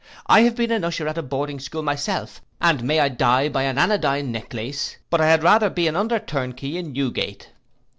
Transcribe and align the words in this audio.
I 0.25 0.41
have 0.41 0.55
been 0.55 0.71
an 0.71 0.83
usher 0.83 1.07
at 1.07 1.19
a 1.19 1.21
boarding 1.21 1.59
school 1.59 1.83
myself; 1.83 2.41
and 2.59 2.81
may 2.83 2.99
I 2.99 3.07
die 3.07 3.49
by 3.49 3.61
an 3.65 3.77
anodyne 3.77 4.31
necklace, 4.31 4.97
but 5.11 5.21
I 5.21 5.27
had 5.29 5.43
rather 5.43 5.69
be 5.69 5.87
an 5.87 5.95
under 5.95 6.17
turnkey 6.17 6.75
in 6.75 6.91
Newgate. 6.91 7.49